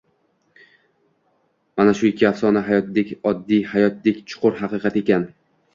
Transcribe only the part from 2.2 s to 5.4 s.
afsona hayotdek oddiy, hayotdek chuqur haqiqat ekan.